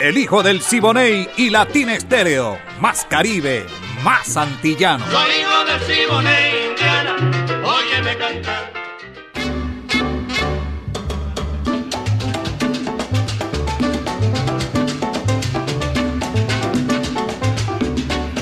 [0.00, 2.56] El hijo del Siboney y Latina Estéreo.
[2.80, 3.66] Más Caribe,
[4.04, 5.04] más antillano.
[5.10, 7.16] Soy hijo del Siboney, Indiana.
[7.64, 8.72] Óyeme cantar.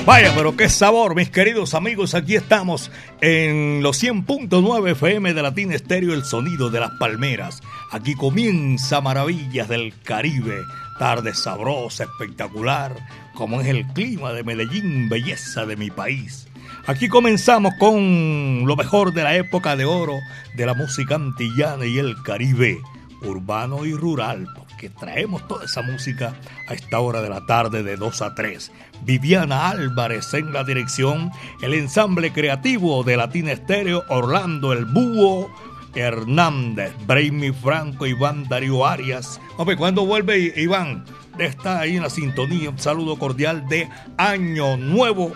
[0.05, 2.13] Vaya, pero qué sabor, mis queridos amigos.
[2.13, 7.61] Aquí estamos en los 100.9 FM de Latina Estéreo, el sonido de las palmeras.
[7.91, 10.63] Aquí comienza Maravillas del Caribe
[10.99, 12.95] Tarde sabrosa, espectacular,
[13.35, 16.47] como es el clima de Medellín, belleza de mi país.
[16.87, 20.17] Aquí comenzamos con lo mejor de la época de oro
[20.55, 22.79] de la música antillana y el Caribe,
[23.21, 26.33] urbano y rural, porque traemos toda esa música
[26.67, 28.71] a esta hora de la tarde de 2 a 3.
[29.03, 35.53] Viviana Álvarez en la dirección, el ensamble creativo de Latina Estéreo, Orlando el Búho,
[35.97, 39.41] Hernández, Brainy Franco, Iván Darío Arias.
[39.57, 41.03] Hombre, ¿cuándo vuelve Iván?
[41.39, 42.69] Está ahí en la sintonía.
[42.69, 45.33] Un saludo cordial de Año Nuevo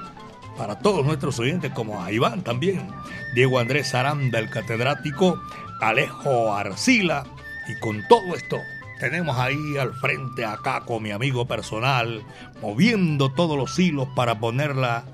[0.57, 2.87] para todos nuestros oyentes, como a Iván también.
[3.33, 5.41] Diego Andrés Aranda, el catedrático,
[5.81, 7.25] Alejo Arcila.
[7.67, 8.57] Y con todo esto,
[8.99, 12.23] tenemos ahí al frente acá con mi amigo personal,
[12.61, 15.05] moviendo todos los hilos para ponerla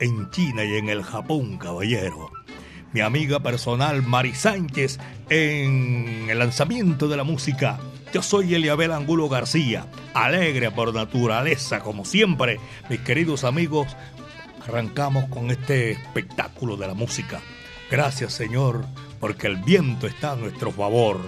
[0.00, 2.30] en China y en el Japón, caballero
[2.94, 7.80] mi amiga personal Mari Sánchez en el lanzamiento de la música.
[8.12, 13.88] Yo soy Eliabel Angulo García, alegre por naturaleza, como siempre, mis queridos amigos.
[14.64, 17.40] Arrancamos con este espectáculo de la música.
[17.90, 18.86] Gracias, Señor,
[19.18, 21.18] porque el viento está a nuestro favor.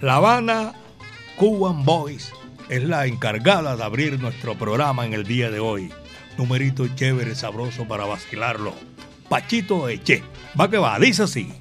[0.00, 0.72] La Habana
[1.36, 2.32] Cuban Boys
[2.70, 5.92] es la encargada de abrir nuestro programa en el día de hoy.
[6.38, 8.72] Numerito chévere, sabroso para vacilarlo.
[9.28, 10.22] Pachito Eche.
[10.58, 11.52] Va que va, dice así.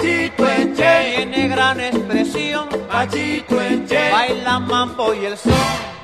[0.00, 2.68] En Tiene gran expresión.
[2.90, 5.95] En Baila mambo y el son.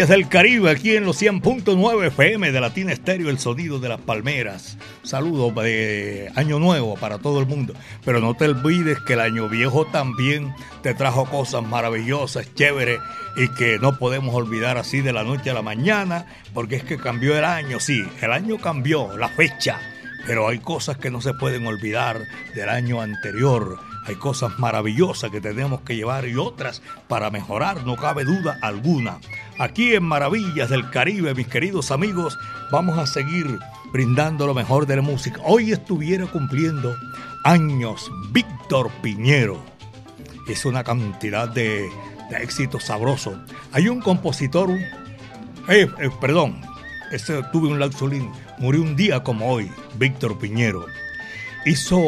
[0.00, 4.78] Del Caribe aquí en los 100.9 FM de Latina Estéreo, el sonido de las palmeras.
[5.02, 7.74] Saludos de Año Nuevo para todo el mundo.
[8.02, 12.98] Pero no te olvides que el Año Viejo también te trajo cosas maravillosas, chéveres
[13.36, 16.24] y que no podemos olvidar así de la noche a la mañana,
[16.54, 19.78] porque es que cambió el año, sí, el año cambió, la fecha,
[20.26, 22.22] pero hay cosas que no se pueden olvidar
[22.54, 27.96] del año anterior hay cosas maravillosas que tenemos que llevar y otras para mejorar, no
[27.96, 29.18] cabe duda alguna.
[29.60, 32.38] Aquí en Maravillas del Caribe, mis queridos amigos,
[32.72, 33.58] vamos a seguir
[33.92, 35.38] brindando lo mejor de la música.
[35.44, 36.96] Hoy estuviera cumpliendo
[37.44, 39.62] años Víctor Piñero.
[40.48, 41.90] Es una cantidad de,
[42.40, 43.36] éxitos sabrosos.
[43.72, 46.62] Hay un compositor, eh, eh, perdón,
[47.12, 50.86] ese, tuve un lapsolín, murió un día como hoy, Víctor Piñero.
[51.66, 52.00] Hizo,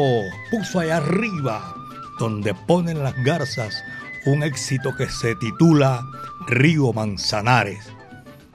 [0.49, 1.75] puso allá arriba
[2.17, 3.83] donde ponen las garzas
[4.25, 6.05] un éxito que se titula
[6.47, 7.91] Río Manzanares.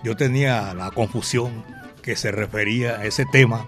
[0.03, 1.65] Yo tenía la confusión
[2.03, 3.67] que se refería a ese tema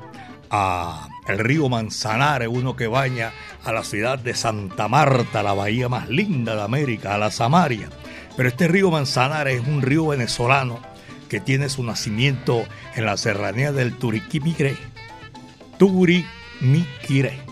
[0.50, 3.32] a el río Manzanares, uno que baña
[3.64, 7.88] a la ciudad de Santa Marta, la bahía más linda de América, a la Samaria.
[8.37, 10.81] Pero este río Manzanares es un río venezolano
[11.29, 12.64] que tiene su nacimiento
[12.97, 14.76] en la serranía del Turiquimiquiré.
[15.79, 17.50] Turimiquiré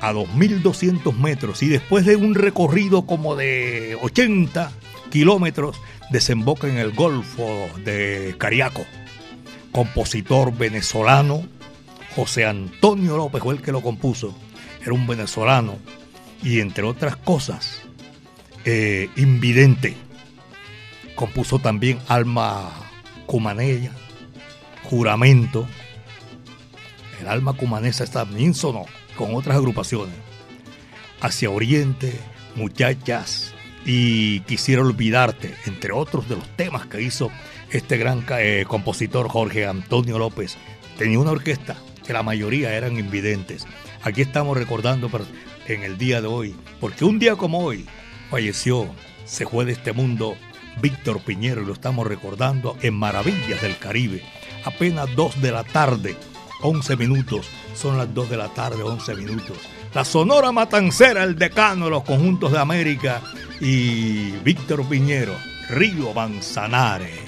[0.00, 4.70] a 2.200 metros y después de un recorrido como de 80
[5.10, 8.84] kilómetros desemboca en el Golfo de Cariaco.
[9.72, 11.46] Compositor venezolano,
[12.14, 14.34] José Antonio López fue el que lo compuso,
[14.80, 15.78] era un venezolano
[16.42, 17.82] y entre otras cosas,
[18.64, 19.96] eh, invidente.
[21.14, 22.70] Compuso también Alma
[23.26, 23.92] Cumanella,
[24.84, 25.66] Juramento.
[27.20, 28.84] El alma cumanesa está bien sonó
[29.16, 30.14] con otras agrupaciones.
[31.20, 32.12] Hacia Oriente,
[32.54, 33.54] Muchachas
[33.84, 37.30] y Quisiera Olvidarte, entre otros de los temas que hizo
[37.70, 40.56] este gran eh, compositor Jorge Antonio López.
[40.98, 41.76] Tenía una orquesta
[42.06, 43.66] que la mayoría eran invidentes.
[44.02, 45.10] Aquí estamos recordando
[45.66, 47.86] en el día de hoy, porque un día como hoy
[48.30, 48.88] falleció,
[49.24, 50.36] se fue de este mundo
[50.80, 54.22] Víctor Piñero y lo estamos recordando en Maravillas del Caribe.
[54.64, 56.16] Apenas dos de la tarde,
[56.62, 57.46] 11 minutos.
[57.74, 59.56] Son las 2 de la tarde, 11 minutos.
[59.94, 63.20] La Sonora Matancera, el decano de los conjuntos de América
[63.60, 65.34] y Víctor Piñero,
[65.70, 67.20] Río Manzanares.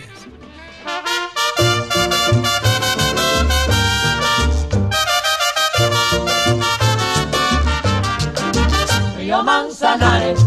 [9.16, 10.40] Río Manzanares,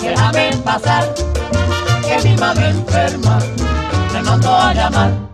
[0.00, 1.14] déjame pasar,
[2.06, 3.38] que mi madre enferma
[4.12, 5.33] me mandó a llamar.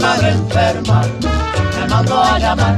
[0.00, 1.02] madre enferma
[1.76, 2.76] me mandó a llamar.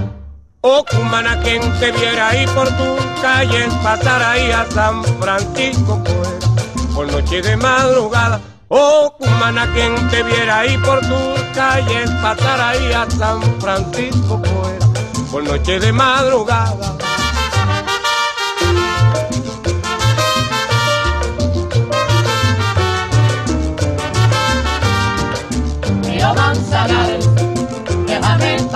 [0.62, 6.92] Oh, cumana, quien te viera ahí por tu calle, pasar ahí a San Francisco, pues,
[6.94, 8.40] por noche de madrugada.
[8.68, 15.26] Oh, cumana, quien te viera ahí por tu calle, pasar ahí a San Francisco, pues,
[15.30, 16.96] por noche de madrugada.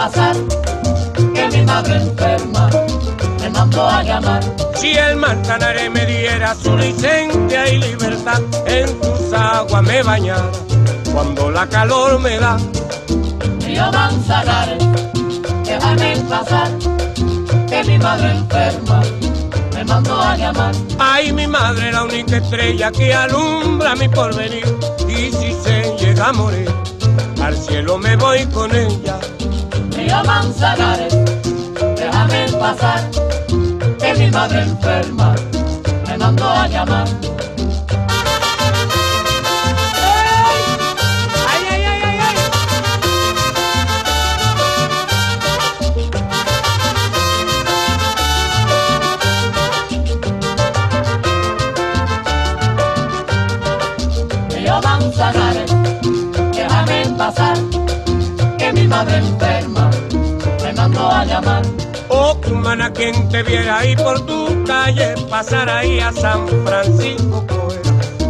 [0.00, 0.35] Pasar,
[1.35, 2.71] que mi madre enferma
[3.40, 4.42] me mandó a llamar.
[4.76, 10.50] Si el Manzanares me diera su licencia y libertad, en sus aguas me bañara
[11.12, 12.57] cuando la calor me da.
[13.66, 14.83] Río Manzanares,
[15.64, 16.71] déjame pasar,
[17.69, 19.02] que mi madre enferma
[19.75, 20.75] me mandó a llamar.
[20.99, 24.66] Ay, mi madre, la única estrella que alumbra mi porvenir,
[25.09, 26.80] y si se llega a morir,
[27.41, 29.19] al cielo me voy con ella
[30.13, 31.17] a Manzanares,
[31.97, 33.11] déjame pasar,
[33.99, 35.35] que mi madre enferma
[36.07, 37.07] me mandó a llamar.
[59.07, 59.90] Que mi madre enferma
[61.11, 61.62] a llamar.
[62.09, 67.80] Oh, cumana, quien te viera ahí por tu calle, pasar ahí a San Francisco, pues,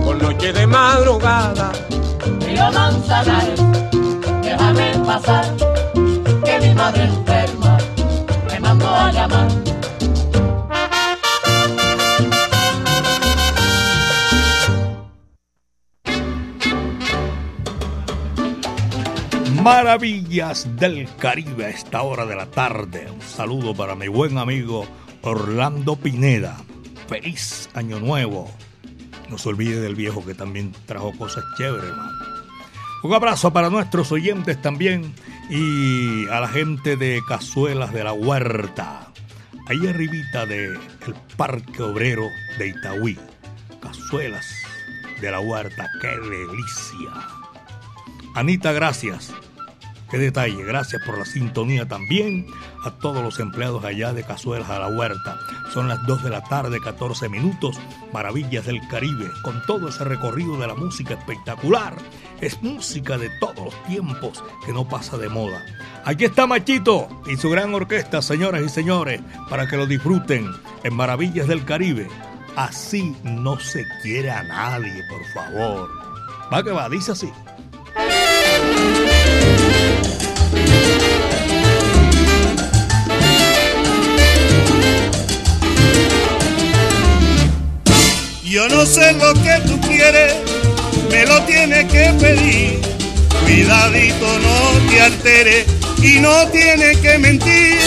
[0.05, 1.73] por noche de madrugada.
[2.41, 3.61] Río Manzanares,
[4.43, 5.45] déjame pasar,
[6.45, 7.79] que mi madre enferma
[8.49, 9.60] me mandó a llamar.
[19.63, 23.11] Maravillas del Caribe a esta hora de la tarde.
[23.11, 24.87] Un saludo para mi buen amigo
[25.21, 26.57] Orlando Pineda.
[27.09, 28.51] Feliz Año Nuevo.
[29.29, 32.11] No se olvide del viejo que también trajo cosas chéveres, hermano.
[33.03, 35.15] Un abrazo para nuestros oyentes también
[35.51, 39.13] y a la gente de Cazuelas de la Huerta.
[39.67, 42.25] Ahí arribita del el Parque Obrero
[42.57, 43.19] de Itaúí.
[43.83, 44.47] Cazuelas
[45.21, 47.11] de la Huerta, qué delicia.
[48.35, 49.35] Anita, gracias.
[50.11, 52.45] Qué detalle, gracias por la sintonía también
[52.85, 55.39] a todos los empleados allá de Cazuelas a la Huerta.
[55.73, 57.79] Son las 2 de la tarde, 14 minutos,
[58.13, 61.95] Maravillas del Caribe, con todo ese recorrido de la música espectacular.
[62.41, 65.65] Es música de todos los tiempos que no pasa de moda.
[66.05, 70.51] Aquí está Machito y su gran orquesta, señoras y señores, para que lo disfruten
[70.83, 72.09] en Maravillas del Caribe.
[72.57, 75.89] Así no se quiere a nadie, por favor.
[76.53, 77.31] Va que va, dice así.
[88.51, 90.35] Yo no sé lo que tú quieres,
[91.09, 92.81] me lo tienes que pedir.
[93.45, 95.67] Cuidadito, no te alteres
[96.03, 97.79] y no tienes que mentir,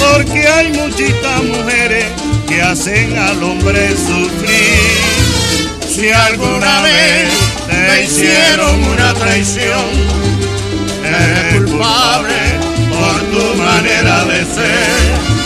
[0.00, 2.06] porque hay muchitas mujeres
[2.48, 4.98] que hacen al hombre sufrir.
[5.88, 7.28] Si alguna vez
[7.68, 9.86] te hicieron una traición,
[11.04, 12.34] eres culpable
[12.90, 15.39] por tu manera de ser.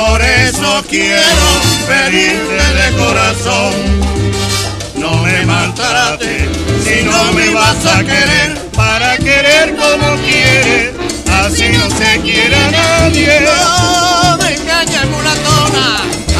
[0.00, 1.46] Por eso quiero
[1.86, 3.72] pedirte de corazón,
[4.96, 6.48] no me maltrates
[6.82, 10.92] si no me vas a querer, para querer como quieres,
[11.44, 13.40] así no se quiere a nadie.
[13.42, 15.98] No me engañes, mulatona,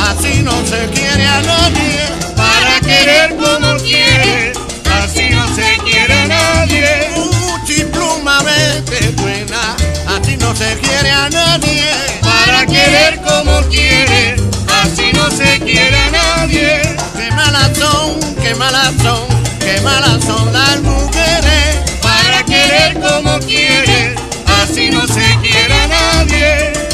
[0.09, 2.01] así no se quiere a nadie.
[2.35, 4.57] Para querer como quieres,
[5.03, 7.11] así no se quiere a nadie.
[7.15, 9.77] Muchipluma, vete buena,
[10.17, 11.91] así no se quiere a nadie.
[12.23, 14.41] Para querer como quieres,
[14.83, 16.83] así no se quiere a nadie.
[17.17, 19.27] Qué malas son, qué malas son,
[19.59, 21.77] qué malas son las mujeres.
[22.03, 24.19] Para querer como quieres,
[24.63, 26.90] así no se quiere a nadie.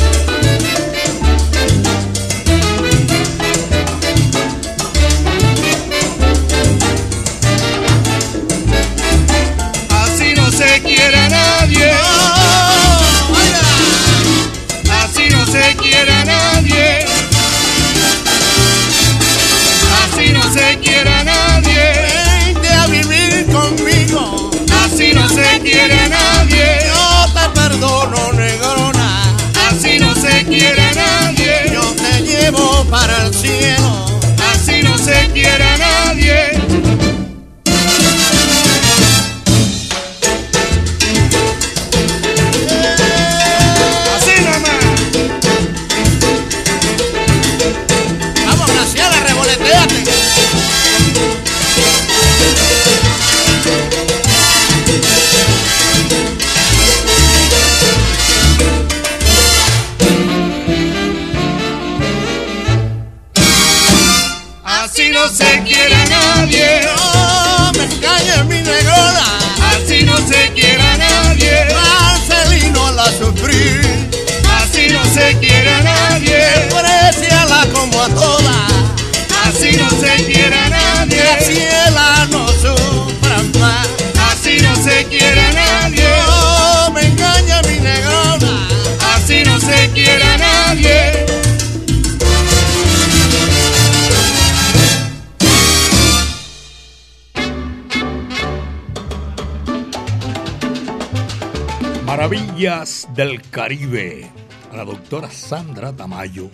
[103.17, 104.31] Del Caribe.
[104.71, 106.51] A la doctora Sandra Tamayo.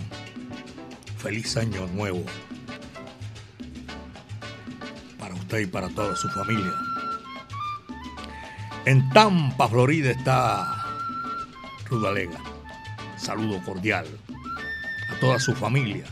[1.19, 2.25] Feliz año nuevo.
[5.19, 6.73] Para usted y para toda su familia.
[8.85, 10.87] En Tampa, Florida está
[11.87, 12.38] Rudalega.
[13.16, 14.07] Saludo cordial
[15.11, 16.04] a toda su familia,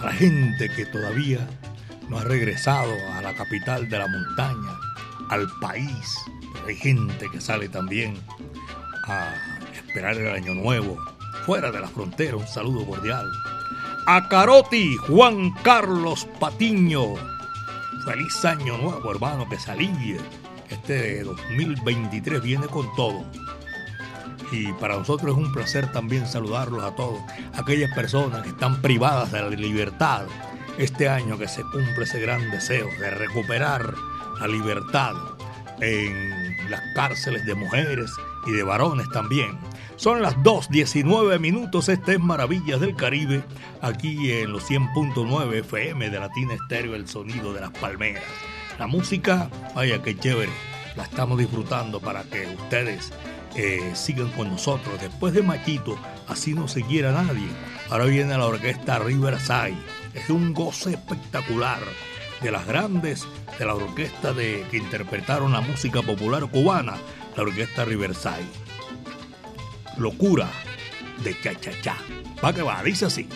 [0.00, 1.46] a la gente que todavía
[2.08, 4.72] no ha regresado a la capital de la montaña,
[5.30, 6.16] al país.
[6.66, 8.16] Hay gente que sale también
[9.04, 9.45] a
[9.96, 11.02] esperar el año nuevo
[11.46, 12.36] fuera de la frontera.
[12.36, 13.26] Un saludo cordial.
[14.06, 17.14] A Caroti, Juan Carlos Patiño.
[18.04, 20.20] feliz año nuevo, hermano, que se alivie.
[20.68, 23.24] Este 2023 viene con todo.
[24.52, 27.18] Y para nosotros es un placer también saludarlos a todos,
[27.54, 30.26] aquellas personas que están privadas de la libertad.
[30.76, 33.94] Este año que se cumple ese gran deseo de recuperar
[34.40, 35.14] la libertad
[35.80, 38.10] en las cárceles de mujeres
[38.46, 39.58] y de varones también.
[39.96, 43.42] Son las 2.19 minutos, este es Maravillas del Caribe,
[43.80, 48.22] aquí en los 100.9 FM de Latina Estéreo, el sonido de las palmeras.
[48.78, 50.52] La música, vaya que chévere,
[50.96, 53.10] la estamos disfrutando para que ustedes
[53.54, 55.00] eh, sigan con nosotros.
[55.00, 55.98] Después de Maquito,
[56.28, 57.48] así no se quiera nadie.
[57.88, 59.78] Ahora viene la orquesta Riverside.
[60.12, 61.80] Es un goce espectacular
[62.42, 63.26] de las grandes
[63.58, 66.96] de la orquesta de, que interpretaron la música popular cubana,
[67.34, 68.65] la orquesta Riverside
[69.98, 70.48] locura
[71.24, 71.96] de cha-cha-cha.
[72.42, 73.28] Va que va, dice así.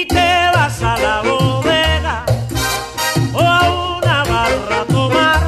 [0.00, 2.24] y te vas a la bodega
[3.32, 5.40] o a una barra tomar,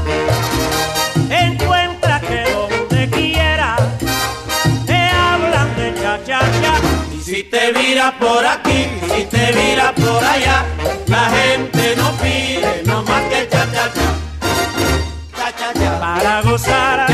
[1.30, 3.76] encuentras que donde quiera
[4.86, 6.74] te hablan de cha cha cha.
[7.14, 10.64] Y si te miras por aquí, y si te miras por allá,
[11.06, 14.10] la gente no pide no más que cha cha cha.
[15.36, 16.00] Cha cha cha.
[16.00, 17.09] Para gozar.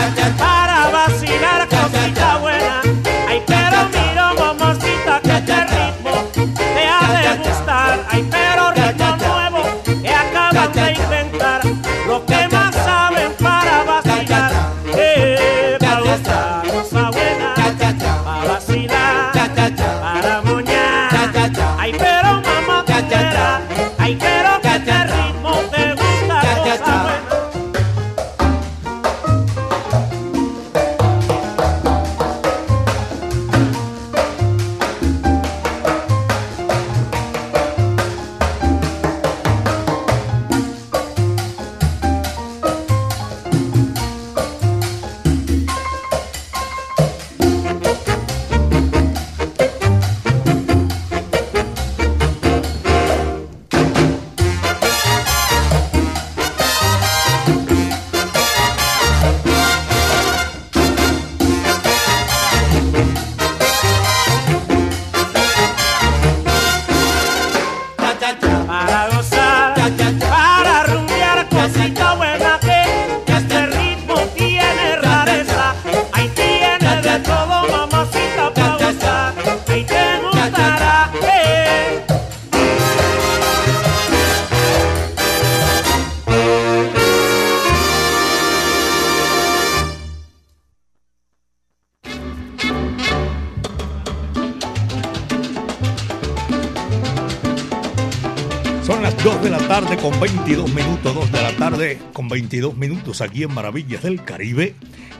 [99.76, 104.74] Con 22 minutos, 2 de la tarde, con 22 minutos aquí en Maravillas del Caribe.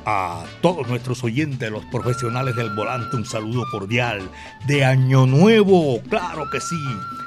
[0.07, 4.23] A todos nuestros oyentes, los profesionales del volante, un saludo cordial
[4.67, 6.01] de Año Nuevo.
[6.09, 6.83] Claro que sí,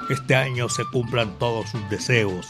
[0.08, 2.48] este año se cumplan todos sus deseos.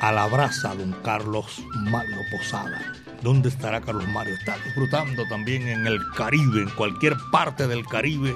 [0.00, 2.94] A la brasa, don Carlos Mario Posada.
[3.20, 4.32] ¿Dónde estará Carlos Mario?
[4.32, 8.34] Está disfrutando también en el Caribe, en cualquier parte del Caribe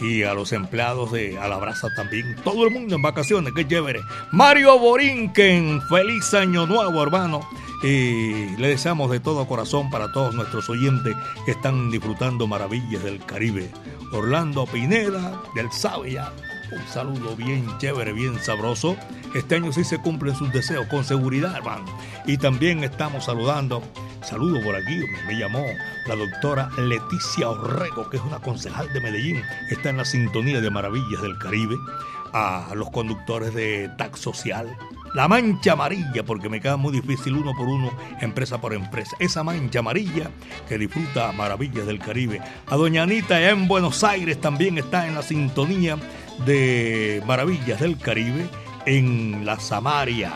[0.00, 2.36] y a los empleados de Alabraza también.
[2.44, 4.00] Todo el mundo en vacaciones, qué chévere.
[4.32, 7.40] Mario Borinquen, feliz año nuevo, hermano.
[7.82, 13.24] Y le deseamos de todo corazón para todos nuestros oyentes que están disfrutando maravillas del
[13.24, 13.70] Caribe.
[14.12, 16.32] Orlando Pineda, del Sabia.
[16.72, 18.96] Un saludo bien chévere, bien sabroso.
[19.34, 21.84] Este año sí se cumplen sus deseos con seguridad, hermano.
[22.26, 23.82] Y también estamos saludando
[24.24, 25.66] Saludo por aquí, me llamó
[26.06, 30.70] la doctora Leticia Orrego, que es una concejal de Medellín, está en la sintonía de
[30.70, 31.76] Maravillas del Caribe,
[32.32, 34.66] a los conductores de TAC Social,
[35.14, 39.14] La mancha amarilla, porque me queda muy difícil uno por uno, empresa por empresa.
[39.20, 40.30] Esa mancha amarilla
[40.68, 42.40] que disfruta maravillas del Caribe.
[42.66, 45.98] A Doña Anita en Buenos Aires también está en la sintonía
[46.46, 48.48] de Maravillas del Caribe
[48.86, 50.32] en la Samaria.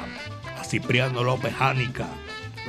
[0.59, 2.09] A Cipriano López Jánica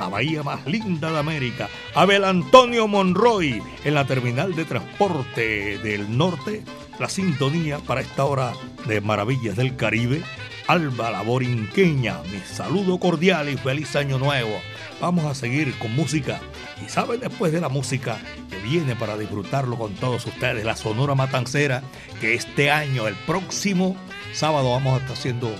[0.00, 1.68] la bahía más linda de América.
[1.94, 6.62] Abel Antonio Monroy en la terminal de transporte del norte.
[6.98, 8.54] La sintonía para esta hora
[8.86, 10.22] de Maravillas del Caribe.
[10.66, 14.60] Alba la Borinqueña, mi saludo cordial y feliz año nuevo.
[15.00, 16.40] Vamos a seguir con música.
[16.84, 18.18] Y saben después de la música
[18.48, 21.82] que viene para disfrutarlo con todos ustedes, la Sonora Matancera,
[22.20, 23.96] que este año, el próximo
[24.32, 25.54] sábado, vamos a estar haciendo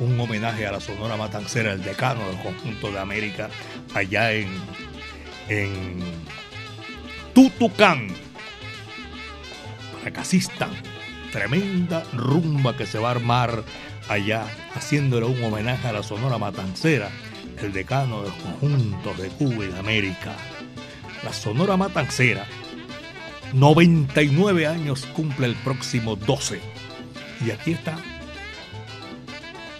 [0.00, 3.48] un homenaje a la Sonora Matancera, el decano del conjunto de América,
[3.94, 4.48] allá en,
[5.48, 6.00] en
[7.34, 8.08] Tutucán,
[9.92, 10.70] para que.
[11.32, 13.62] Tremenda rumba que se va a armar
[14.08, 17.10] allá, haciéndole un homenaje a la Sonora Matancera,
[17.62, 20.34] el decano del conjunto de Cuba y de América.
[21.24, 22.46] La Sonora Matancera,
[23.52, 26.60] 99 años cumple el próximo 12.
[27.44, 27.96] Y aquí está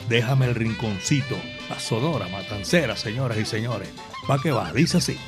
[0.08, 1.36] Déjame el rinconcito,
[1.68, 3.88] la sonora matancera, señoras y señores.
[4.30, 5.18] Va que va, dice así.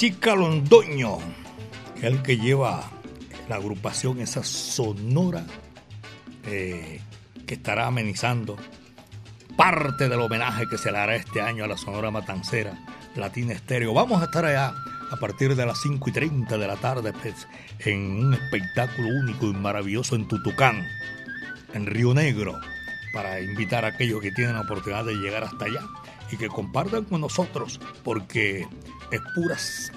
[0.00, 1.18] Chica Londoño,
[2.00, 2.90] el que lleva
[3.50, 5.44] la agrupación esa sonora
[6.46, 7.02] eh,
[7.46, 8.56] que estará amenizando
[9.58, 12.82] parte del homenaje que se le hará este año a la Sonora Matancera
[13.14, 13.92] Latina Estéreo.
[13.92, 14.72] Vamos a estar allá
[15.10, 17.46] a partir de las 5 y 30 de la tarde pues,
[17.80, 20.88] en un espectáculo único y maravilloso en Tutucán,
[21.74, 22.58] en Río Negro,
[23.12, 25.82] para invitar a aquellos que tienen la oportunidad de llegar hasta allá
[26.32, 28.66] y que compartan con nosotros porque
[29.10, 29.56] es pura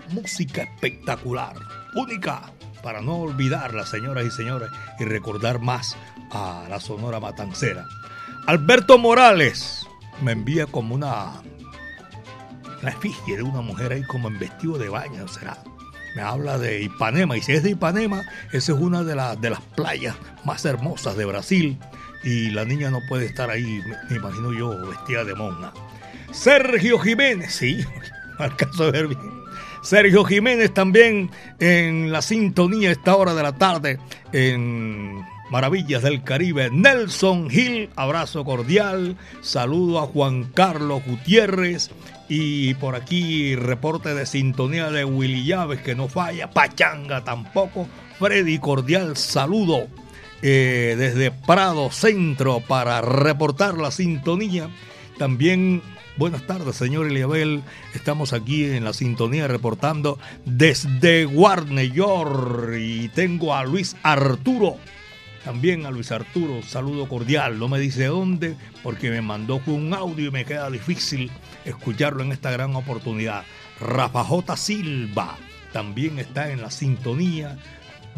[0.10, 1.56] música espectacular,
[1.95, 2.41] única,
[2.82, 5.95] para no olvidarla, señoras y señores, y recordar más
[6.32, 7.86] a la Sonora Matancera.
[8.45, 9.88] Alberto Morales
[10.21, 11.41] me envía como una,
[12.82, 15.58] una efigie de una mujer ahí como en vestido de baño, será.
[16.15, 19.49] Me habla de Ipanema, y si es de Ipanema, esa es una de, las de
[19.49, 21.80] las playas más hermosas de Brasil,
[22.23, 25.73] y la niña no puede estar ahí, me, me imagino yo, vestida de mona.
[26.32, 27.86] Sergio Jiménez, sí,
[28.39, 29.43] alcanzo a ver bien.
[29.82, 34.00] Sergio Jiménez también en la sintonía a esta hora de la tarde
[34.32, 36.69] en Maravillas del Caribe.
[36.72, 39.17] Nelson Gil, abrazo cordial.
[39.41, 41.91] Saludo a Juan Carlos Gutiérrez.
[42.30, 46.50] Y por aquí reporte de sintonía de Willy Llaves que no falla.
[46.50, 47.88] Pachanga tampoco.
[48.17, 49.88] Freddy, cordial saludo
[50.41, 54.69] eh, desde Prado Centro para reportar la sintonía.
[55.17, 55.84] También
[56.15, 57.63] Buenas tardes, señor Eliabel.
[57.95, 64.78] Estamos aquí en la sintonía reportando desde Warner York y tengo a Luis Arturo.
[65.43, 67.58] También a Luis Arturo, saludo cordial.
[67.58, 71.32] No me dice dónde porque me mandó un audio y me queda difícil
[71.65, 73.43] escucharlo en esta gran oportunidad.
[73.80, 74.56] Rafa J.
[74.56, 75.36] Silva
[75.71, 77.58] también está en la sintonía.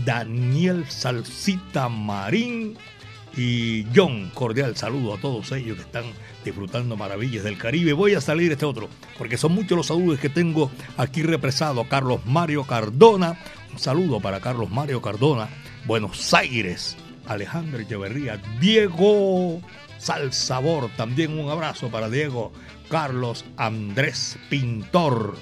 [0.03, 2.77] Daniel Salsita Marín
[3.37, 4.31] y John.
[4.33, 6.05] Cordial saludo a todos ellos que están
[6.43, 7.93] disfrutando maravillas del Caribe.
[7.93, 11.83] Voy a salir este otro, porque son muchos los saludos que tengo aquí represado.
[11.87, 13.39] Carlos Mario Cardona,
[13.71, 15.49] un saludo para Carlos Mario Cardona.
[15.85, 19.61] Buenos Aires, Alejandro Echeverría, Diego
[19.97, 22.51] Salsabor, también un abrazo para Diego
[22.89, 25.35] Carlos Andrés Pintor.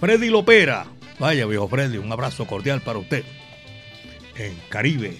[0.00, 0.86] Freddy Lopera,
[1.18, 3.24] vaya viejo Freddy, un abrazo cordial para usted.
[4.36, 5.18] En Caribe,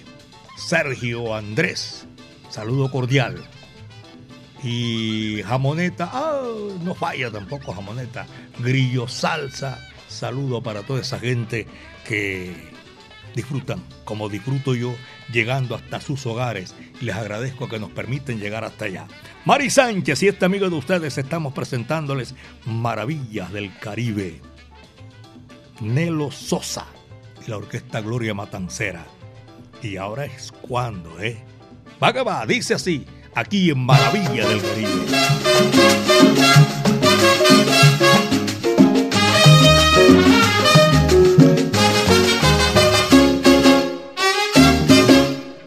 [0.65, 2.05] Sergio Andrés,
[2.49, 3.43] saludo cordial.
[4.63, 6.43] Y Jamoneta, ah,
[6.83, 8.27] no falla tampoco Jamoneta.
[8.59, 11.67] Grillo Salsa, saludo para toda esa gente
[12.07, 12.53] que
[13.35, 14.95] disfrutan, como disfruto yo,
[15.33, 16.75] llegando hasta sus hogares.
[17.01, 19.07] Y les agradezco que nos permiten llegar hasta allá.
[19.45, 24.41] Mari Sánchez y este amigo de ustedes estamos presentándoles Maravillas del Caribe.
[25.81, 26.85] Nelo Sosa
[27.45, 29.05] y la orquesta Gloria Matancera.
[29.83, 31.43] Y ahora es cuando, ¿eh?
[32.01, 35.05] Va dice así, aquí en Maravilla del Caribe.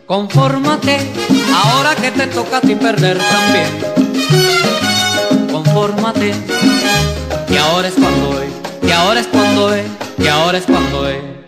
[0.07, 0.98] Confórmate,
[1.53, 3.66] ahora que te toca a ti perder también.
[5.50, 6.35] Confórmate,
[7.48, 8.50] y ahora es cuando es,
[8.83, 9.87] y ahora es cuando es,
[10.18, 11.44] y ahora es cuando es.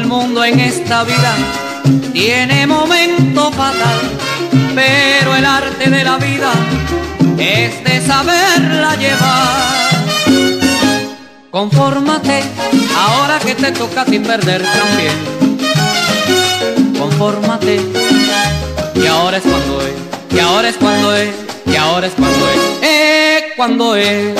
[0.00, 1.34] El mundo en esta vida
[2.12, 4.00] tiene momento fatal,
[4.74, 6.52] pero el arte de la vida
[7.38, 9.90] es de saberla llevar.
[11.50, 12.42] Confórmate,
[12.96, 15.40] ahora que te toca a ti perder también
[17.00, 17.80] confórmate.
[18.94, 19.94] Y ahora es cuando es,
[20.34, 21.34] y ahora es cuando es,
[21.66, 24.34] y ahora es cuando es, eh, cuando es,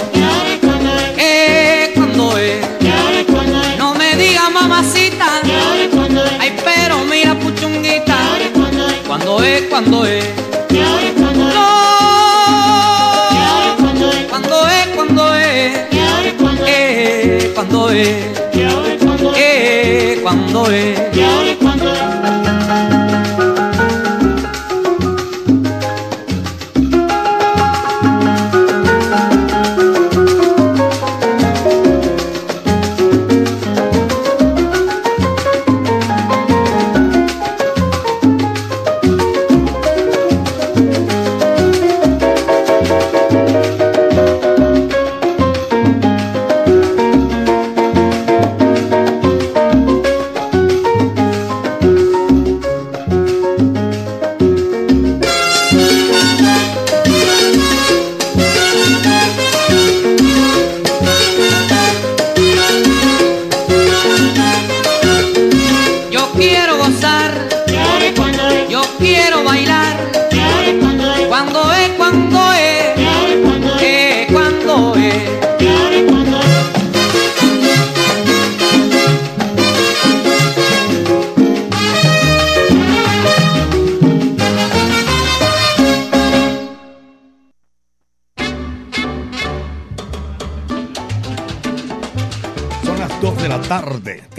[9.41, 10.25] cuando es, cuando es,
[11.17, 11.71] no,
[14.29, 15.77] cuando es, cuando es,
[16.67, 18.09] eh, cuando es,
[19.35, 21.30] eh, cuando es.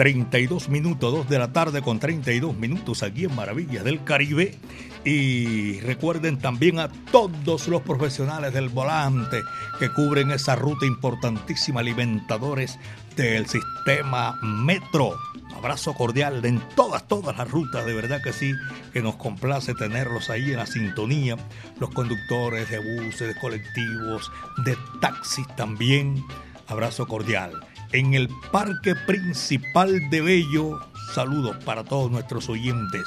[0.02, 4.58] 32 minutos, 2 de la tarde con 32 minutos aquí en Maravillas del Caribe.
[5.04, 9.42] Y recuerden también a todos los profesionales del volante
[9.78, 12.80] que cubren esa ruta importantísima, alimentadores
[13.14, 15.14] del sistema Metro.
[15.56, 18.52] Abrazo cordial en todas, todas las rutas, de verdad que sí,
[18.92, 21.36] que nos complace tenerlos ahí en la sintonía.
[21.78, 24.32] Los conductores de buses, de colectivos,
[24.64, 26.24] de taxis también.
[26.66, 27.52] Abrazo cordial
[27.92, 30.80] en el Parque Principal de Bello.
[31.14, 33.04] Saludos para todos nuestros oyentes.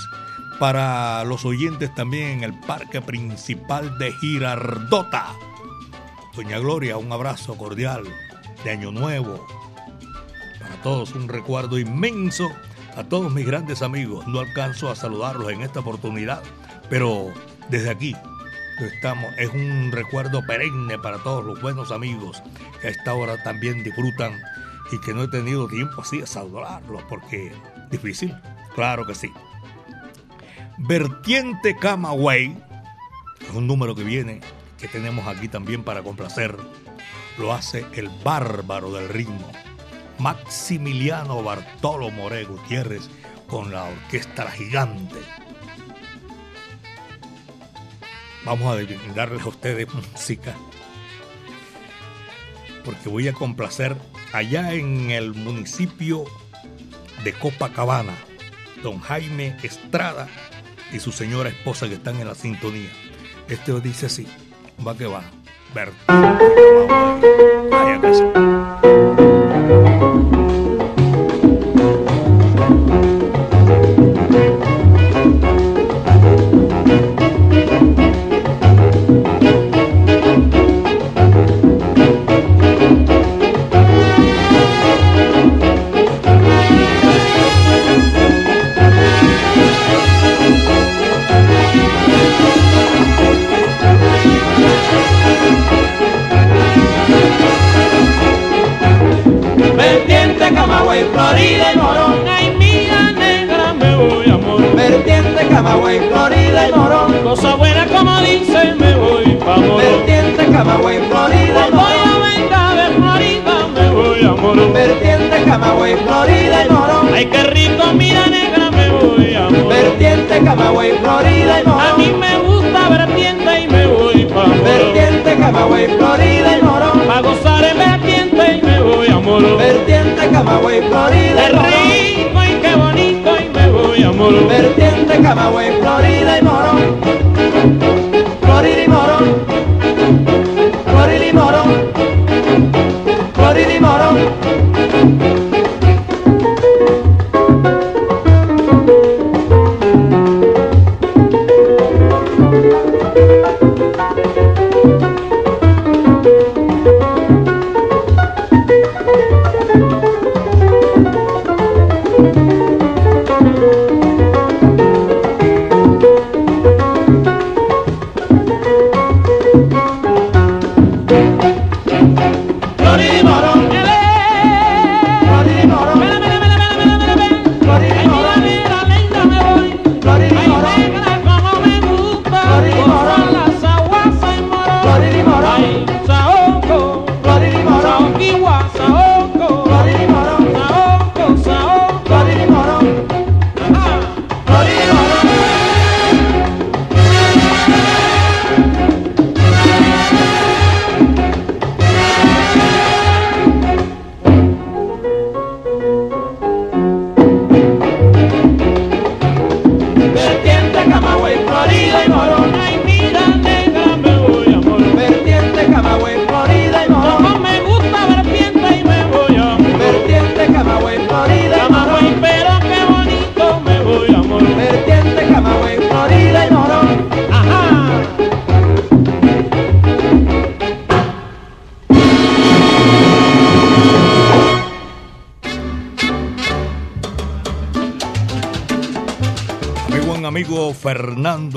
[0.60, 5.34] Para los oyentes también en el Parque Principal de Girardota.
[6.36, 8.04] Doña Gloria, un abrazo cordial
[8.64, 9.46] de Año Nuevo.
[10.60, 12.50] Para todos un recuerdo inmenso.
[12.96, 14.26] A todos mis grandes amigos.
[14.28, 16.42] No alcanzo a saludarlos en esta oportunidad,
[16.90, 17.34] pero
[17.70, 18.16] desde aquí
[18.80, 19.34] estamos.
[19.38, 22.42] Es un recuerdo perenne para todos los buenos amigos
[22.80, 24.40] que a esta hora también disfrutan
[24.96, 27.52] y que no he tenido tiempo así de saludarlos porque
[27.92, 28.34] difícil,
[28.74, 29.30] claro que sí.
[30.78, 32.58] Vertiente Camagüey
[33.42, 34.40] es un número que viene
[34.80, 36.56] que tenemos aquí también para complacer,
[37.38, 39.52] lo hace el bárbaro del ritmo,
[40.20, 43.10] Maximiliano Bartolo More Gutiérrez,
[43.48, 45.20] con la orquesta Gigante.
[48.46, 50.56] Vamos a darles a ustedes música,
[52.86, 53.98] porque voy a complacer
[54.36, 56.26] allá en el municipio
[57.24, 58.14] de Copacabana,
[58.84, 60.28] don Jaime Estrada
[60.92, 62.90] y su señora esposa que están en la sintonía.
[63.48, 64.28] Este dice así,
[64.86, 65.24] va que va.
[65.74, 65.92] Vaya
[68.00, 68.45] Florida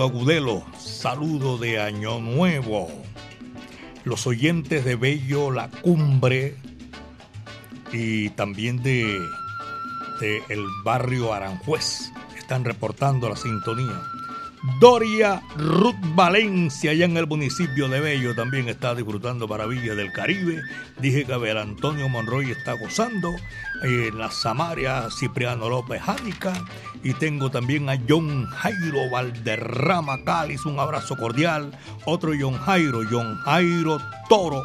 [0.09, 2.89] Agudelo, saludo de Año Nuevo.
[4.05, 6.57] Los oyentes de Bello La Cumbre
[7.93, 9.19] y también de,
[10.49, 14.01] el barrio Aranjuez están reportando la sintonía.
[14.81, 20.63] Doria Ruth Valencia, allá en el municipio de Bello, también está disfrutando maravillas del Caribe.
[20.99, 23.37] Dije que Abel Antonio Monroy está gozando.
[23.83, 26.53] En la Samaria, Cipriano López Jánica.
[27.03, 31.71] Y tengo también a John Jairo Valderrama Cáliz, un abrazo cordial.
[32.05, 34.65] Otro John Jairo, John Jairo Toro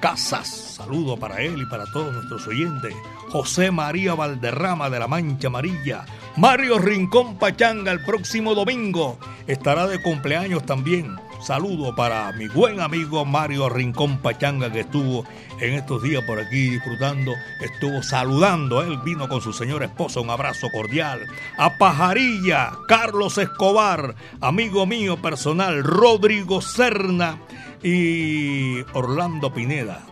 [0.00, 0.76] Casas.
[0.76, 2.94] Saludo para él y para todos nuestros oyentes.
[3.30, 6.06] José María Valderrama de la Mancha Amarilla.
[6.36, 11.16] Mario Rincón Pachanga el próximo domingo estará de cumpleaños también.
[11.40, 15.24] Saludo para mi buen amigo Mario Rincón Pachanga que estuvo
[15.60, 20.30] en estos días por aquí disfrutando, estuvo saludando, él vino con su señora esposa, un
[20.30, 21.26] abrazo cordial.
[21.56, 27.40] A Pajarilla, Carlos Escobar, amigo mío personal, Rodrigo Serna
[27.82, 30.04] y Orlando Pineda.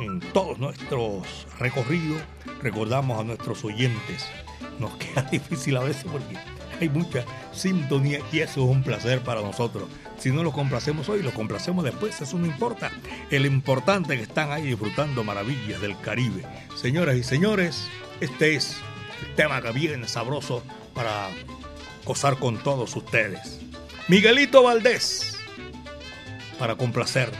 [0.00, 2.22] En todos nuestros recorridos
[2.62, 4.26] recordamos a nuestros oyentes
[4.78, 6.36] nos queda difícil a veces porque
[6.80, 9.84] hay mucha sintonía y eso es un placer para nosotros.
[10.18, 12.90] Si no lo complacemos hoy, lo complacemos después, eso no importa.
[13.30, 16.44] El importante es que están ahí disfrutando maravillas del Caribe.
[16.74, 17.88] Señoras y señores,
[18.20, 18.76] este es
[19.26, 20.62] el tema que viene sabroso
[20.94, 21.28] para
[22.04, 23.60] gozar con todos ustedes.
[24.08, 25.38] Miguelito Valdés,
[26.58, 27.30] para complacer.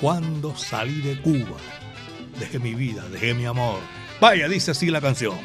[0.00, 1.56] Cuando salí de Cuba,
[2.38, 3.80] dejé mi vida, dejé mi amor.
[4.20, 5.38] Vaya, dice así la canción.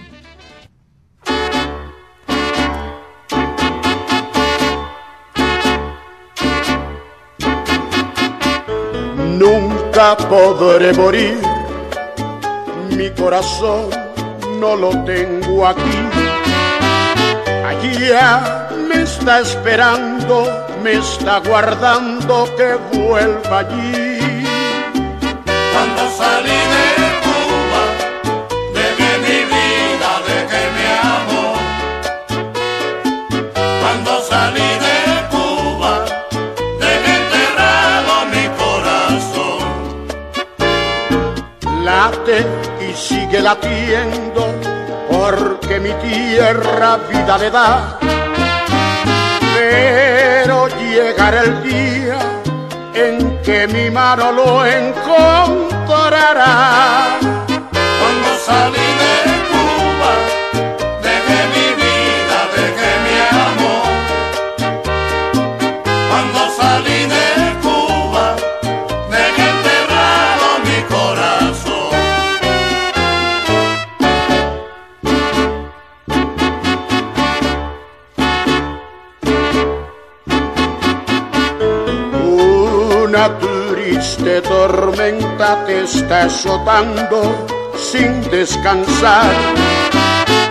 [9.50, 11.40] Nunca podré morir,
[12.96, 13.90] mi corazón
[14.60, 15.98] no lo tengo aquí.
[17.66, 24.46] Allá me está esperando, me está guardando que vuelva allí.
[25.74, 27.09] Cuando salí de
[42.00, 44.56] Y sigue latiendo,
[45.12, 48.00] porque mi tierra vida le da.
[49.54, 52.18] Pero llegará el día
[52.94, 55.40] en que mi mano lo encontrará.
[57.20, 59.39] Cuando salí
[84.00, 87.46] triste tormenta te está azotando
[87.76, 89.30] sin descansar,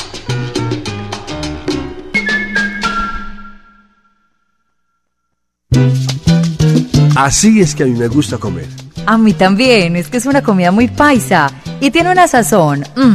[7.17, 8.67] Así es que a mí me gusta comer.
[9.07, 13.15] A mí también, es que es una comida muy paisa y tiene una sazón, mm,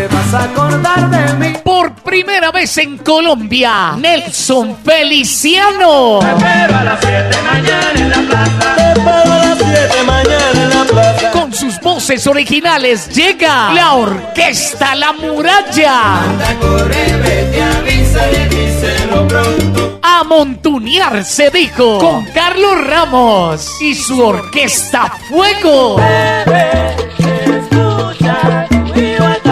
[0.00, 1.52] Te vas a acordar de mí.
[1.62, 6.20] Por primera vez en Colombia, Nelson Feliciano.
[6.20, 8.74] Te espero a las 7 mañana en la plaza.
[8.76, 11.30] Te espero a las 7 mañana en la plaza.
[11.32, 16.22] Con sus voces originales llega la orquesta La Muralla.
[16.22, 20.00] Anda, corre, vete, avísale, díselo pronto.
[20.02, 25.96] A montunear se dijo con Carlos Ramos y su orquesta Fuego.
[25.96, 28.66] Bebé, escucha,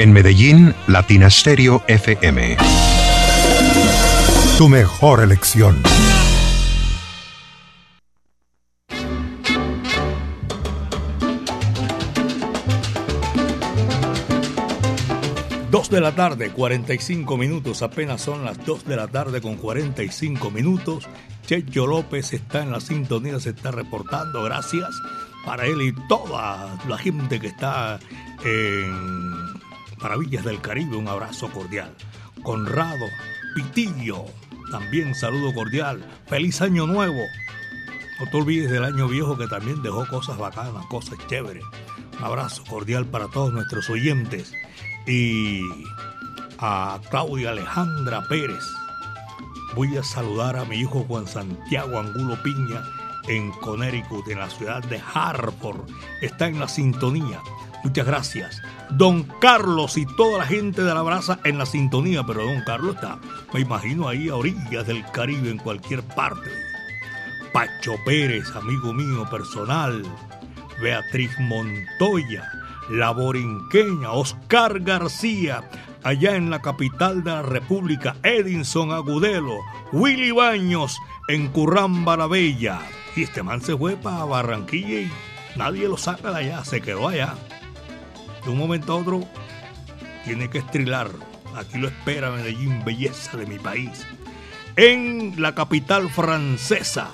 [0.00, 2.56] En Medellín, Latina Stereo FM.
[4.56, 5.82] Tu mejor elección.
[15.70, 17.82] Dos de la tarde, 45 minutos.
[17.82, 21.10] Apenas son las 2 de la tarde con 45 minutos.
[21.46, 24.42] Checho López está en la sintonía, se está reportando.
[24.44, 24.88] Gracias
[25.44, 28.00] para él y toda la gente que está
[28.46, 29.49] en
[30.02, 30.96] Maravillas del Caribe.
[30.96, 31.94] Un abrazo cordial.
[32.42, 33.06] Conrado,
[33.54, 34.24] Pitillo,
[34.70, 36.04] también saludo cordial.
[36.26, 37.20] Feliz año nuevo.
[38.18, 41.64] No te olvides del año viejo que también dejó cosas bacanas, cosas chéveres.
[42.18, 44.52] Un abrazo cordial para todos nuestros oyentes.
[45.06, 45.62] Y
[46.58, 48.64] a Claudia Alejandra Pérez.
[49.74, 52.82] Voy a saludar a mi hijo Juan Santiago Angulo Piña
[53.28, 55.88] en Connecticut, en la ciudad de Hartford.
[56.20, 57.40] Está en la sintonía.
[57.82, 58.62] Muchas gracias.
[58.90, 62.96] Don Carlos y toda la gente de la brasa en la sintonía, pero don Carlos
[62.96, 63.18] está,
[63.54, 66.50] me imagino ahí a orillas del Caribe, en cualquier parte.
[67.52, 70.02] Pacho Pérez, amigo mío personal.
[70.80, 72.50] Beatriz Montoya,
[72.88, 75.62] la borinqueña, Oscar García,
[76.02, 79.58] allá en la capital de la República, Edinson Agudelo,
[79.92, 80.96] Willy Baños,
[81.28, 82.80] en Curramba la Bella.
[83.14, 85.12] Y este man se fue para Barranquilla y
[85.56, 87.34] nadie lo saca de allá, se quedó allá.
[88.44, 89.20] De un momento a otro
[90.24, 91.10] tiene que estrilar.
[91.56, 94.06] Aquí lo espera Medellín, belleza de mi país.
[94.76, 97.10] En la capital francesa,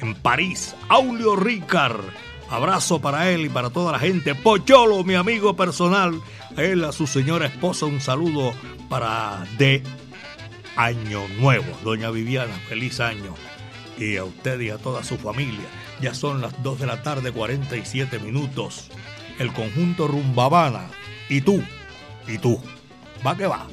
[0.00, 2.04] en París, Aulio Ricard.
[2.50, 4.34] Abrazo para él y para toda la gente.
[4.34, 6.20] Pocholo, mi amigo personal.
[6.56, 8.52] A él, a su señora esposa, un saludo
[8.88, 9.82] para de
[10.76, 11.66] Año Nuevo.
[11.84, 13.34] Doña Viviana, feliz año.
[13.98, 15.66] Y a usted y a toda su familia.
[16.00, 18.90] Ya son las 2 de la tarde, 47 minutos.
[19.40, 20.82] El conjunto Rumbabana.
[21.30, 21.62] Y tú,
[22.28, 22.60] y tú.
[23.26, 23.66] Va que va.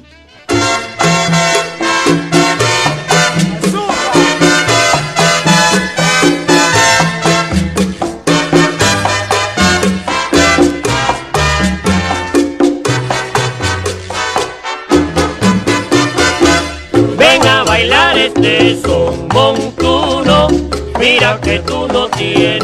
[17.18, 20.48] Ven a bailar este son montuno,
[20.98, 22.57] mira que tú no tienes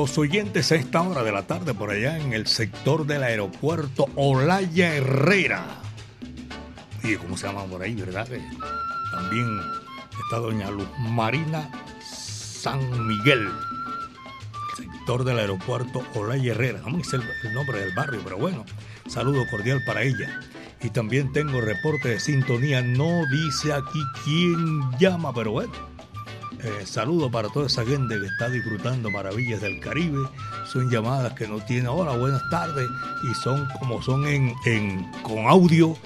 [0.00, 4.08] Nuestros oyentes a esta hora de la tarde por allá en el sector del aeropuerto
[4.16, 5.62] Olaya Herrera.
[7.02, 8.26] Y cómo se llama por ahí, ¿verdad?
[9.12, 9.46] También
[10.24, 11.70] está doña Luz Marina
[12.02, 13.46] San Miguel.
[14.78, 16.80] El sector del aeropuerto Olaya Herrera.
[16.80, 18.64] No me dice el, el nombre del barrio, pero bueno,
[19.06, 20.40] saludo cordial para ella.
[20.80, 22.80] Y también tengo reporte de sintonía.
[22.80, 25.89] No dice aquí quién llama, pero bueno.
[26.62, 30.28] Eh, saludo para toda esa gente que está disfrutando maravillas del Caribe.
[30.70, 32.86] Son llamadas que no tienen hola, buenas tardes.
[33.22, 35.96] Y son como son en, con audio.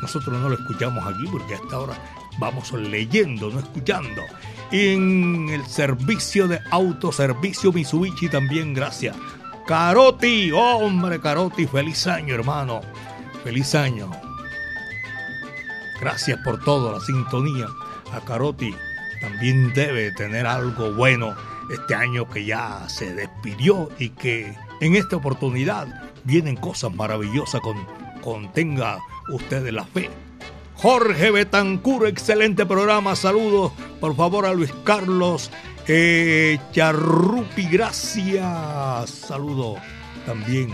[0.00, 1.94] Nosotros no lo escuchamos aquí porque hasta ahora
[2.38, 4.22] vamos leyendo, no escuchando.
[4.70, 9.14] En el servicio de autoservicio Mitsubishi también, gracias.
[9.66, 12.80] Caroti, hombre, Caroti, feliz año, hermano.
[13.44, 14.10] Feliz año.
[16.00, 17.66] Gracias por todo, la sintonía.
[18.14, 18.74] A Caroti
[19.20, 21.34] también debe tener algo bueno
[21.72, 25.86] este año que ya se despidió y que en esta oportunidad
[26.24, 27.76] vienen cosas maravillosas con,
[28.22, 28.50] con
[29.32, 30.10] ustedes la fe.
[30.74, 35.50] Jorge Betancur, excelente programa, saludos por favor a Luis Carlos
[35.90, 39.08] eh, Charrupi, gracias.
[39.08, 39.76] Saludo
[40.26, 40.70] también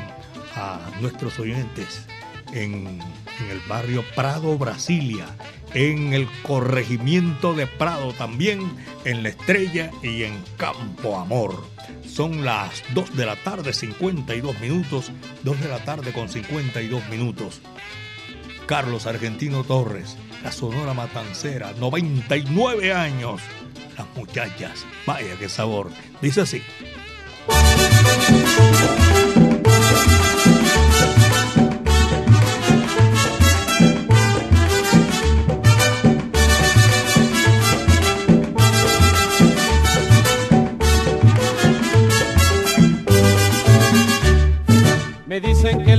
[0.57, 2.05] a nuestros oyentes
[2.53, 2.99] en,
[3.41, 5.27] en el barrio Prado, Brasilia,
[5.73, 11.65] en el corregimiento de Prado también, en La Estrella y en Campo Amor.
[12.07, 15.11] Son las 2 de la tarde, 52 minutos,
[15.43, 17.61] 2 de la tarde con 52 minutos.
[18.67, 23.41] Carlos Argentino Torres, la Sonora Matancera, 99 años.
[23.97, 25.91] Las muchachas, vaya qué sabor.
[26.21, 26.63] Dice así.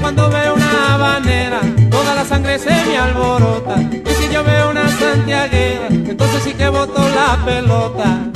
[0.00, 3.76] Cuando veo una habanera, toda la sangre se me alborota.
[3.80, 8.35] Y si yo veo una santiaguera, entonces sí que boto la pelota.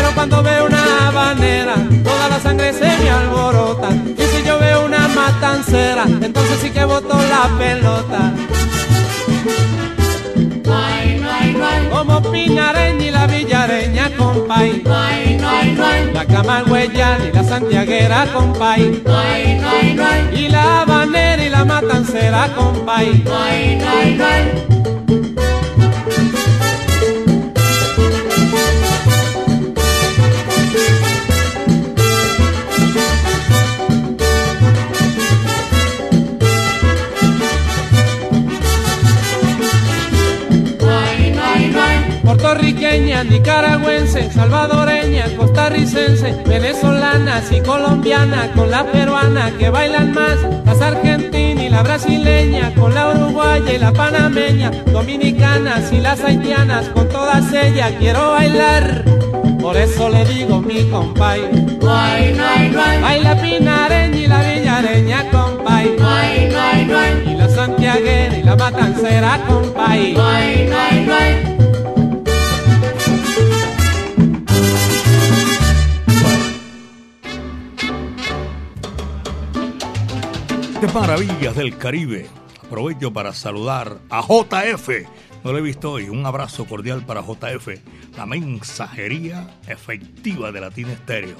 [0.15, 3.89] Cuando veo una habanera, toda la sangre se me alborota.
[3.91, 8.33] Y si yo veo una matancera, entonces sí que boto la pelota.
[11.91, 14.83] Como Pinareña y la Villareña, compay.
[16.13, 19.03] La Camargueya y la Santiaguera, compay.
[20.33, 23.23] Y la Habanera y la Matancera, compay.
[42.91, 51.63] Puertorriqueña, nicaragüense, salvadoreña, costarricense, venezolanas y colombianas con la peruana que bailan más, las argentinas
[51.63, 57.53] y la brasileña con la uruguaya y la panameña, dominicanas y las haitianas con todas
[57.53, 59.05] ellas quiero bailar.
[59.61, 61.41] Por eso le digo mi compay,
[61.79, 65.97] baila pinareña y la villareña compay,
[67.25, 70.15] y la santiaguera y la matancera compay.
[80.81, 82.27] De maravillas del Caribe.
[82.65, 84.89] Aprovecho para saludar a JF.
[85.43, 86.09] No lo he visto hoy.
[86.09, 87.67] Un abrazo cordial para JF,
[88.17, 91.37] la mensajería efectiva de Latina Estéreo.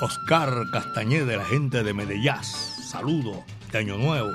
[0.00, 2.44] Oscar Castañeda, la gente de Medellín.
[2.44, 3.42] Saludo
[3.72, 4.30] de Año Nuevo.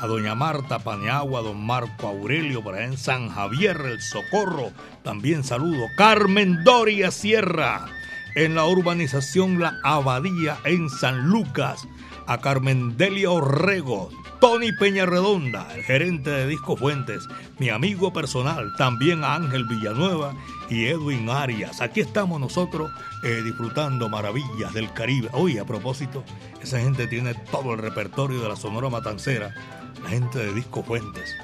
[0.00, 4.70] a doña Marta Paneagua, don Marco Aurelio, allá en San Javier, el Socorro,
[5.02, 5.86] también saludo.
[5.96, 7.86] Carmen Doria Sierra,
[8.34, 11.86] en la urbanización La Abadía, en San Lucas,
[12.30, 14.08] a Carmen Delia Orrego,
[14.40, 17.26] Tony Peñarredonda, el gerente de Disco Fuentes,
[17.58, 20.36] mi amigo personal, también a Ángel Villanueva
[20.68, 21.80] y Edwin Arias.
[21.80, 22.92] Aquí estamos nosotros
[23.24, 25.28] eh, disfrutando maravillas del Caribe.
[25.32, 26.22] Hoy, a propósito,
[26.62, 29.52] esa gente tiene todo el repertorio de la Sonora Matancera,
[30.00, 31.34] la gente de Disco Fuentes.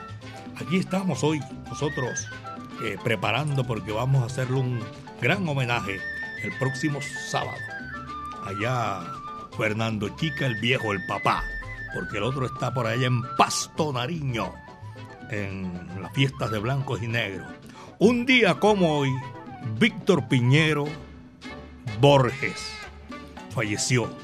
[0.54, 2.28] Aquí estamos hoy nosotros
[2.84, 4.78] eh, preparando porque vamos a hacerle un
[5.20, 5.98] gran homenaje
[6.44, 7.58] el próximo sábado.
[8.44, 9.02] Allá
[9.56, 11.44] Fernando Chica, el viejo, el papá
[11.96, 14.52] porque el otro está por allá en Pasto Nariño,
[15.30, 17.46] en las fiestas de blancos y negros.
[17.98, 19.10] Un día como hoy,
[19.78, 20.84] Víctor Piñero
[21.98, 22.70] Borges
[23.48, 24.14] falleció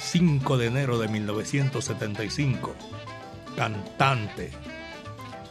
[0.00, 2.74] 5 de enero de 1975.
[3.56, 4.50] Cantante.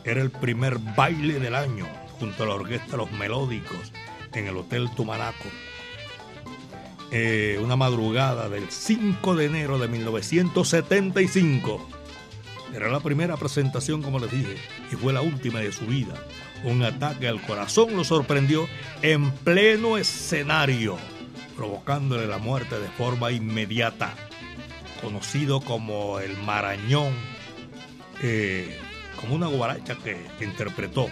[0.03, 1.85] Era el primer baile del año
[2.19, 3.93] junto a la orquesta Los Melódicos
[4.33, 5.45] en el Hotel Tumanaco.
[7.13, 11.89] Eh, una madrugada del 5 de enero de 1975.
[12.73, 14.55] Era la primera presentación, como les dije,
[14.89, 16.13] y fue la última de su vida.
[16.63, 18.65] Un ataque al corazón lo sorprendió
[19.01, 20.97] en pleno escenario,
[21.57, 24.13] provocándole la muerte de forma inmediata.
[25.01, 27.11] Conocido como el Marañón,
[28.21, 28.79] eh,
[29.19, 31.09] como una guaracha que interpretó.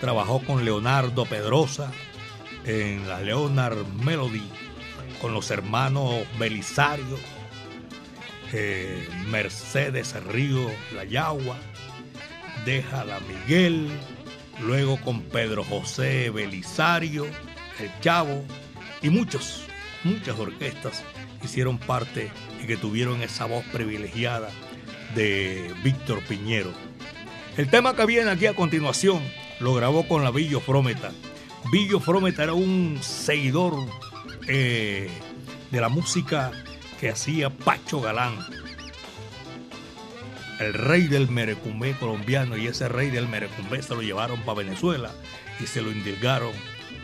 [0.00, 1.92] Trabajó con Leonardo Pedrosa,
[2.66, 4.42] en la Leonard Melody
[5.20, 7.18] con los hermanos Belisario,
[8.52, 11.56] eh, Mercedes Río La Yagua,
[12.64, 13.88] Déjala Miguel,
[14.62, 17.26] luego con Pedro José Belisario,
[17.78, 18.44] El Chavo
[19.02, 19.64] y muchos,
[20.02, 21.02] muchas orquestas
[21.42, 22.30] hicieron parte
[22.62, 24.48] y que tuvieron esa voz privilegiada
[25.14, 26.72] de Víctor Piñero.
[27.56, 29.22] El tema que viene aquí a continuación
[29.60, 31.12] lo grabó con la Villo Frometa
[31.74, 33.74] Billo Frometa era un seguidor
[34.46, 35.10] eh,
[35.72, 36.52] de la música
[37.00, 38.36] que hacía Pacho Galán,
[40.60, 45.10] el rey del merecumbé colombiano, y ese rey del merecumbé se lo llevaron para Venezuela
[45.58, 46.52] y se lo indilgaron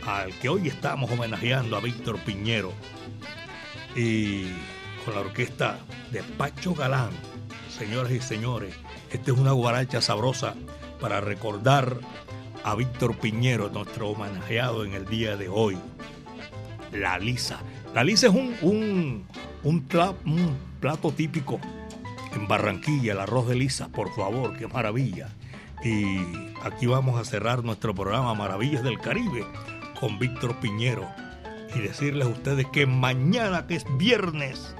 [0.06, 2.72] al que hoy estamos homenajeando a Víctor Piñero
[3.96, 4.44] y
[5.04, 5.80] con la orquesta
[6.12, 7.10] de Pacho Galán.
[7.76, 8.76] Señoras y señores,
[9.10, 10.54] esta es una guaracha sabrosa
[11.00, 11.98] para recordar
[12.64, 15.78] a Víctor Piñero, nuestro homenajeado en el día de hoy.
[16.92, 17.60] La lisa.
[17.94, 19.26] La lisa es un, un,
[19.64, 21.60] un, plato típico
[22.34, 25.28] en Barranquilla, el arroz de lisa, por favor, qué maravilla.
[25.82, 26.18] Y
[26.62, 29.44] aquí vamos a cerrar nuestro programa Maravillas del Caribe
[29.98, 31.06] con Víctor Piñero
[31.74, 34.74] y decirles a ustedes que mañana, que es viernes,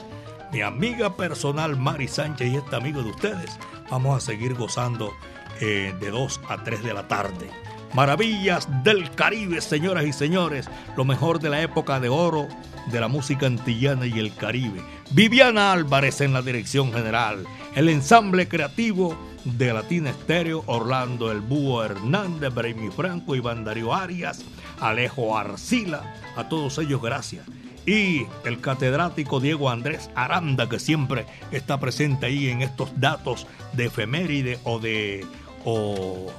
[0.52, 3.58] mi amiga personal Mari Sánchez y este amigo de ustedes,
[3.90, 5.12] vamos a seguir gozando
[5.60, 7.50] eh, de 2 a 3 de la tarde.
[7.94, 10.68] Maravillas del Caribe, señoras y señores.
[10.96, 12.46] Lo mejor de la época de oro
[12.92, 14.80] de la música antillana y el Caribe.
[15.10, 17.44] Viviana Álvarez en la dirección general.
[17.74, 24.44] El ensamble creativo de Latina Estéreo, Orlando El Búho Hernández, Bremi Franco, Iván Darío Arias,
[24.80, 26.14] Alejo Arcila.
[26.36, 27.44] A todos ellos, gracias.
[27.86, 33.86] Y el catedrático Diego Andrés Aranda, que siempre está presente ahí en estos datos de
[33.86, 35.26] efeméride o de.
[35.64, 36.32] O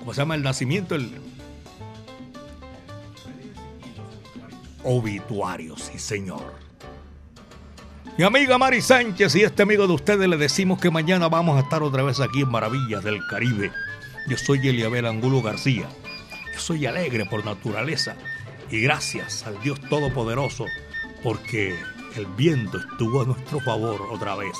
[0.00, 0.96] ¿cómo se llama el nacimiento?
[0.96, 1.10] El
[4.82, 6.54] obituario, sí señor.
[8.18, 11.60] Mi amiga Mari Sánchez y este amigo de ustedes le decimos que mañana vamos a
[11.60, 13.70] estar otra vez aquí en Maravillas del Caribe.
[14.26, 15.88] Yo soy Eliabel Angulo García.
[16.52, 18.16] Yo soy alegre por naturaleza
[18.70, 20.66] y gracias al Dios Todopoderoso
[21.22, 21.78] porque
[22.16, 24.56] el viento estuvo a nuestro favor otra vez.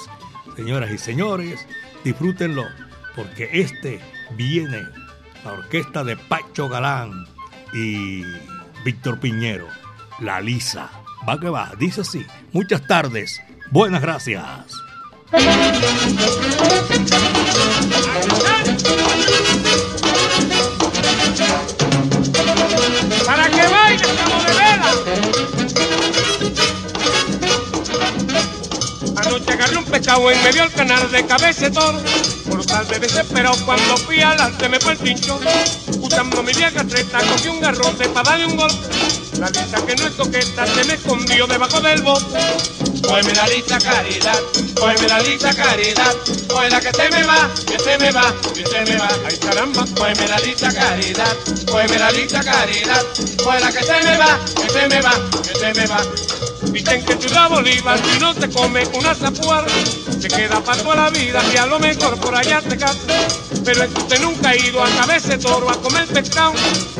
[0.57, 1.66] Señoras y señores,
[2.05, 2.64] disfrútenlo
[3.16, 4.01] porque este
[4.36, 4.86] viene
[5.45, 7.26] la orquesta de Pacho Galán
[7.72, 8.22] y
[8.84, 9.66] Víctor Piñero,
[10.20, 10.91] La Lisa.
[11.28, 12.26] Va que va, dice así.
[12.53, 14.45] Muchas tardes, buenas gracias.
[23.26, 24.93] Para que baile, estamos de vela.
[29.16, 31.97] Anoche agarré un pescado en medio del canal de cabecetón
[32.70, 35.38] tarde desesperado cuando fui adelante me fue el pincho.
[36.00, 38.88] Usando mi vieja treta, cogí un garrote para darle un golpe.
[39.38, 42.38] La lista que no es coqueta se me escondió debajo del bote.
[43.02, 44.38] Cógeme la lista caridad,
[44.78, 46.14] cógeme la lista caridad,
[46.48, 49.36] coge la que se me va, que se me va, que se me va, ay
[49.38, 53.04] caramba, cógeme la lista caridad, cógeme la lista caridad,
[53.42, 55.12] coge la que se me va, que se me va,
[55.42, 56.49] que se me va.
[56.72, 59.66] Dicen que Ciudad Bolívar si no te come una zapuar,
[60.20, 63.40] te queda para toda la vida y a lo mejor por allá te casas.
[63.64, 66.54] Pero es que usted nunca ha ido a cabeza toro a comer pescado.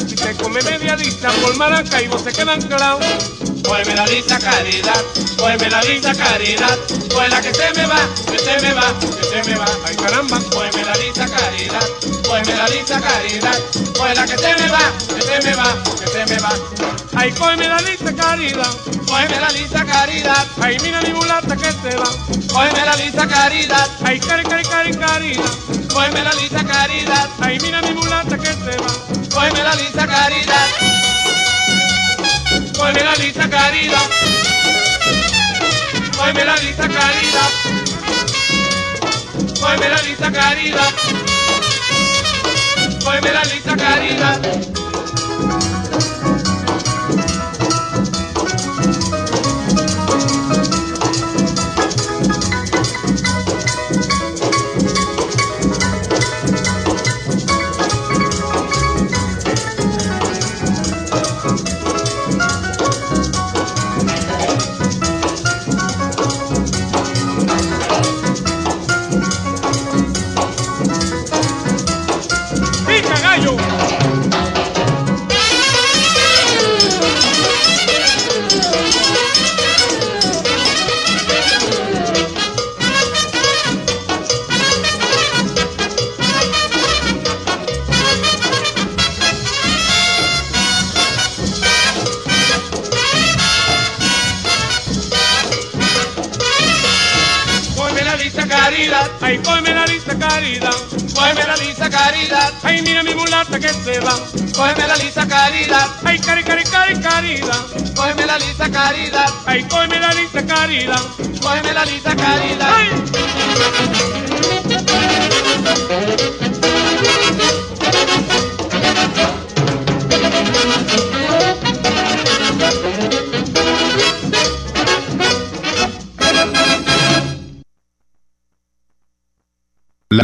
[0.07, 3.60] Si te come media lista por Maracaibo se quedan clavos.
[3.63, 5.03] Cógeme la lista caridad,
[5.37, 6.79] cógeme la lista caridad,
[7.15, 8.01] pues la que se me va,
[8.31, 11.89] que se me va, que se me va, ay caramba, cógeme la lista caridad,
[12.27, 13.59] cógeme la lista caridad,
[13.97, 16.53] pues la que se me va, que se me va, que se me va,
[17.17, 21.97] ay cógeme la lista caridad, cógeme la lista caridad, ay mira mi mulata que se
[21.97, 22.11] va,
[22.53, 25.55] cógeme la lista caridad, ay cari cari cari caridad,
[25.93, 28.93] cógeme la lista caridad, ay mira mi mulata que se va,
[29.33, 30.90] cógeme la lista caridad.
[32.81, 34.11] Cógeme la lista caridad.
[36.17, 37.51] Cógeme la lista caridad.
[39.61, 40.95] Cógeme la lista caridad.
[43.05, 44.41] Cógeme la lista caridad.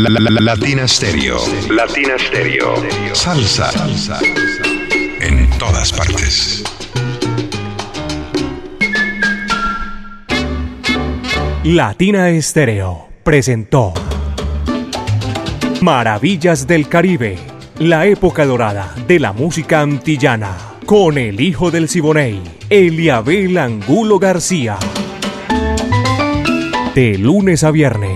[0.09, 1.39] La, la, la, la- Latina Stereo.
[1.71, 2.75] Latina Stereo.
[3.13, 3.71] Salsa.
[3.73, 4.19] Salsa.
[5.21, 6.63] En todas partes.
[11.65, 13.93] Latina Estéreo presentó
[15.81, 17.37] Maravillas del Caribe,
[17.79, 22.41] la época dorada de la música antillana, con el hijo del Siboney,
[22.71, 24.77] Eliabel Angulo García.
[26.95, 28.16] De lunes a viernes,